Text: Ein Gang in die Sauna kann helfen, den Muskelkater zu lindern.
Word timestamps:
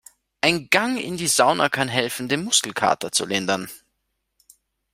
Ein 0.43 0.67
Gang 0.71 0.97
in 0.97 1.15
die 1.17 1.27
Sauna 1.27 1.69
kann 1.69 1.87
helfen, 1.87 2.27
den 2.27 2.43
Muskelkater 2.43 3.11
zu 3.11 3.23
lindern. 3.23 3.69